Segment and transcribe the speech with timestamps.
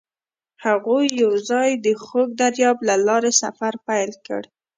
[0.65, 4.41] هغوی یوځای د خوږ دریاب له لارې سفر پیل کړ.